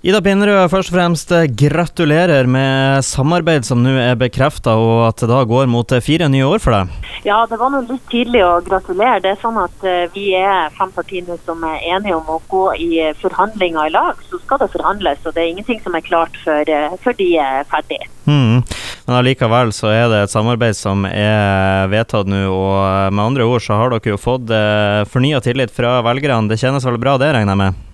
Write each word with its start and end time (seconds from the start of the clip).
Ida 0.00 0.16
Pinnerød, 0.24 0.70
først 0.72 0.88
og 0.88 0.94
fremst 0.96 1.32
gratulerer 1.60 2.46
med 2.48 3.04
samarbeid 3.04 3.66
som 3.68 3.82
nå 3.84 3.90
er 4.00 4.14
bekrefta, 4.16 4.72
og 4.80 5.02
at 5.10 5.20
det 5.20 5.26
da 5.28 5.42
går 5.44 5.66
mot 5.68 5.92
fire 6.00 6.24
nye 6.32 6.46
år 6.48 6.62
for 6.64 6.72
deg. 6.72 6.94
Ja, 7.26 7.42
det 7.50 7.58
var 7.60 7.68
nå 7.68 7.82
litt 7.84 8.06
tidlig 8.08 8.40
å 8.40 8.62
gratulere. 8.64 9.18
Det 9.20 9.34
er 9.34 9.42
sånn 9.42 9.58
at 9.60 9.84
uh, 9.84 10.06
vi 10.14 10.30
er 10.38 10.72
fem 10.78 10.88
partier 10.96 11.28
som 11.44 11.60
er 11.68 11.84
enige 11.92 12.16
om 12.16 12.30
å 12.32 12.38
gå 12.48 12.62
i 12.80 12.88
forhandlinger 13.20 13.90
i 13.90 13.92
lag. 13.92 14.24
Så 14.30 14.40
skal 14.40 14.62
det 14.62 14.70
forhandles, 14.72 15.20
og 15.28 15.36
det 15.36 15.44
er 15.44 15.52
ingenting 15.52 15.84
som 15.84 15.92
er 15.92 16.06
klart 16.08 16.40
før, 16.46 16.72
før 17.04 17.18
de 17.20 17.28
er 17.44 17.68
ferdige. 17.68 18.08
Mm. 18.24 18.64
Men 19.04 19.18
allikevel 19.18 19.76
så 19.76 19.92
er 19.92 20.08
det 20.08 20.22
et 20.24 20.32
samarbeid 20.32 20.80
som 20.80 21.04
er 21.10 21.92
vedtatt 21.92 22.30
nå, 22.30 22.46
og 22.48 23.12
med 23.12 23.26
andre 23.26 23.52
ord 23.52 23.68
så 23.68 23.76
har 23.76 23.92
dere 23.92 24.14
jo 24.14 24.20
fått 24.20 24.48
eh, 24.48 25.04
fornya 25.12 25.44
tillit 25.44 25.76
fra 25.76 25.98
velgerne. 26.08 26.48
Det 26.48 26.60
kjennes 26.64 26.88
vel 26.88 27.00
bra, 27.04 27.20
det 27.20 27.34
regner 27.36 27.52
jeg 27.52 27.64
med? 27.66 27.86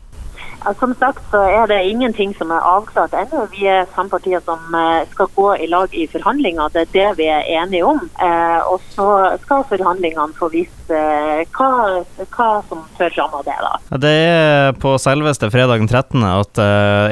Som 0.75 0.95
sagt 0.99 1.23
så 1.31 1.41
er 1.47 1.69
det 1.71 1.79
ingenting 1.87 2.33
som 2.35 2.51
er 2.51 2.65
avklart 2.67 3.15
ennå. 3.15 3.45
Vi 3.53 3.69
er 3.71 3.87
fem 3.95 4.09
partier 4.11 4.43
som 4.43 4.75
eh, 4.75 5.07
skal 5.13 5.29
gå 5.37 5.47
i 5.63 5.69
lag 5.71 5.93
i 5.95 6.09
forhandlinger. 6.11 6.73
Det 6.75 6.83
er 6.83 6.93
det 6.95 7.07
vi 7.21 7.29
er 7.31 7.47
enige 7.61 7.87
om. 7.87 8.01
Eh, 8.19 8.59
og 8.67 8.83
så 8.91 9.37
skal 9.45 9.67
forhandlingene 9.71 10.35
få 10.39 10.51
vise 10.51 10.91
eh, 10.91 11.45
hva, 11.55 12.03
hva, 12.25 12.49
som 12.67 12.83
fører 12.99 13.15
fram 13.15 13.37
av 13.39 13.47
det. 13.47 13.57
da. 13.63 14.01
Det 14.03 14.15
er 14.27 14.75
på 14.83 14.97
selveste 14.99 15.51
fredagen 15.55 15.87
13. 15.87 16.25
at 16.27 16.59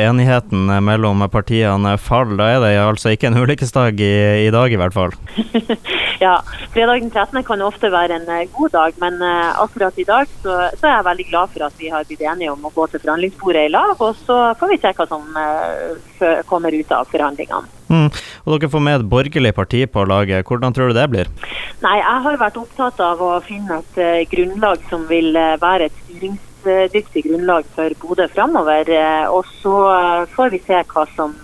enigheten 0.02 0.66
mellom 0.82 1.22
partiene 1.30 1.94
faller. 1.98 2.34
Da 2.34 2.50
er 2.50 2.62
det 2.64 2.72
altså 2.82 3.14
ikke 3.14 3.30
en 3.30 3.38
ulykkesdag 3.38 4.02
i, 4.02 4.14
i 4.48 4.50
dag, 4.50 4.72
i 4.72 4.80
hvert 4.80 4.96
fall. 4.96 5.14
ja, 6.24 6.40
fredagen 6.74 7.12
13. 7.12 7.38
kan 7.46 7.62
ofte 7.62 7.92
være 7.94 8.18
en 8.18 8.50
god 8.56 8.74
dag, 8.74 8.98
men 9.02 9.22
akkurat 9.22 9.98
i 10.00 10.08
dag 10.08 10.26
så, 10.42 10.58
så 10.74 10.88
er 10.88 10.96
jeg 10.96 11.08
veldig 11.10 11.28
glad 11.30 11.54
for 11.54 11.68
at 11.68 11.78
vi 11.78 11.92
har 11.92 12.06
blitt 12.08 12.24
enige 12.24 12.52
om 12.54 12.66
å 12.66 12.72
gå 12.74 12.88
til 12.90 13.02
forhandlingsbordet 13.02 13.43
bordet 13.44 13.68
i 13.68 13.72
lag, 13.72 13.94
og 14.00 14.16
så 14.26 14.38
får 14.58 14.72
vi 14.72 14.80
se 14.82 14.92
hva 14.96 15.06
som 15.10 15.26
uh, 15.36 16.40
kommer 16.48 16.74
ut 16.74 16.94
av 16.94 17.10
forhandlingene. 17.12 17.70
Mm. 17.90 18.08
Og 18.44 18.56
Dere 18.56 18.70
får 18.72 18.82
med 18.82 18.96
et 18.98 19.10
borgerlig 19.10 19.52
parti 19.54 19.84
på 19.90 20.06
laget. 20.08 20.46
Hvordan 20.48 20.74
tror 20.74 20.90
du 20.90 20.96
det 20.96 21.04
blir? 21.12 21.30
Nei, 21.84 21.98
Jeg 22.00 22.24
har 22.26 22.40
vært 22.40 22.58
opptatt 22.58 23.00
av 23.04 23.22
å 23.22 23.36
finne 23.44 23.82
et 23.82 24.00
uh, 24.00 24.24
grunnlag 24.32 24.82
som 24.90 25.06
vil 25.10 25.36
uh, 25.36 25.54
være 25.62 25.90
et 25.90 26.02
styringsdyktig 26.06 27.26
grunnlag 27.28 27.68
for 27.76 27.96
Bodø 28.00 28.26
framover. 28.32 28.88
Og 29.36 29.44
så 29.60 29.74
får 30.32 30.54
vi 30.54 30.62
se 30.64 30.78
hva 30.94 31.04
som 31.12 31.34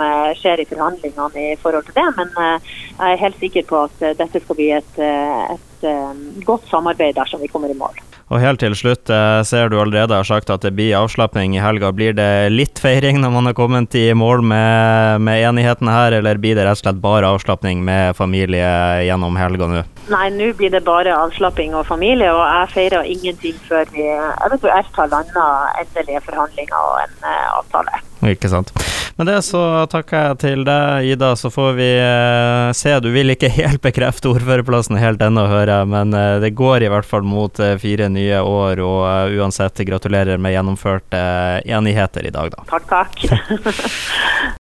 skjer 0.41 0.63
i 0.63 0.69
forhandlingene 0.71 1.43
i 1.53 1.59
forhold 1.61 1.85
til 1.91 1.99
det. 1.99 2.07
Men 2.17 2.33
jeg 2.41 3.05
er 3.05 3.21
helt 3.27 3.37
sikker 3.43 3.69
på 3.69 3.83
at 3.85 4.01
dette 4.17 4.41
skal 4.41 4.57
bli 4.57 4.71
et, 4.79 5.03
et 5.05 5.85
godt 6.49 6.65
samarbeid 6.73 7.21
dersom 7.21 7.45
vi 7.45 7.53
kommer 7.53 7.69
i 7.69 7.77
mål. 7.77 8.01
Og 8.31 8.39
helt 8.39 8.61
til 8.63 8.77
slutt, 8.79 9.11
jeg 9.11 9.47
ser 9.49 9.73
du 9.73 9.81
allerede 9.83 10.15
har 10.15 10.27
sagt 10.27 10.53
at 10.55 10.63
det 10.63 10.71
blir 10.77 10.95
avslapping 10.95 11.57
i 11.57 11.63
helga. 11.63 11.91
Blir 11.91 12.15
det 12.15 12.53
litt 12.55 12.79
feiring 12.79 13.19
når 13.19 13.33
man 13.35 13.51
har 13.51 13.57
kommet 13.59 13.97
i 13.99 14.05
mål 14.15 14.45
med, 14.47 15.25
med 15.27 15.43
enigheten 15.49 15.91
her, 15.91 16.15
eller 16.21 16.39
blir 16.39 16.55
det 16.55 16.69
rett 16.69 16.79
og 16.79 16.85
slett 16.85 17.01
bare 17.03 17.27
avslapping 17.27 17.83
med 17.83 18.15
familie 18.19 18.69
gjennom 19.09 19.35
helga 19.41 19.67
nå? 19.73 19.83
Nei, 20.15 20.29
nå 20.37 20.53
blir 20.59 20.71
det 20.71 20.85
bare 20.87 21.17
avslapping 21.17 21.75
og 21.75 21.89
familie, 21.91 22.31
og 22.31 22.45
jeg 22.45 22.71
feirer 22.77 23.11
ingenting 23.17 23.59
før 23.67 23.91
vi 23.97 24.07
eventuelt 24.47 25.03
har 25.03 25.11
landa 25.11 25.51
endelige 25.83 26.23
forhandlinger 26.31 26.79
og 26.79 27.03
en 27.03 27.19
uh, 27.27 27.59
avtale. 27.59 28.03
Ikke 28.31 28.53
sant. 28.53 28.71
Med 29.21 29.27
det 29.29 29.43
så 29.45 29.61
takker 29.93 30.23
jeg 30.31 30.37
til 30.41 30.63
deg, 30.65 31.05
Ida. 31.13 31.35
Så 31.37 31.51
får 31.53 31.75
vi 31.77 31.89
eh, 31.93 32.71
se. 32.73 32.95
Du 33.05 33.11
vil 33.13 33.35
ikke 33.35 33.51
helt 33.53 33.83
bekrefte 33.85 34.31
ordførerplassen 34.31 34.97
helt 34.97 35.21
ennå, 35.21 35.43
hører 35.45 35.75
jeg, 35.75 35.89
men 35.93 36.17
eh, 36.17 36.39
det 36.41 36.55
går 36.57 36.87
i 36.87 36.89
hvert 36.89 37.05
fall 37.05 37.27
mot 37.29 37.61
eh, 37.61 37.75
fire 37.83 38.09
nye 38.09 38.39
år. 38.41 38.81
Og 38.81 39.37
uansett, 39.37 39.85
gratulerer 39.85 40.41
med 40.41 40.55
gjennomførte 40.57 41.21
enigheter 41.69 42.31
i 42.31 42.33
dag, 42.33 42.49
da. 42.57 42.65
Takk, 42.73 42.89
takk. 42.89 43.21